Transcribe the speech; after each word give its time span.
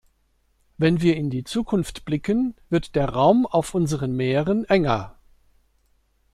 Wenn 0.79 1.01
wir 1.01 1.15
in 1.15 1.29
die 1.29 1.43
Zukunft 1.43 2.05
blicken, 2.05 2.55
wird 2.69 2.95
der 2.95 3.07
Raum 3.09 3.45
auf 3.45 3.75
unseren 3.75 4.15
Meeren 4.15 4.65
enger. 4.65 5.19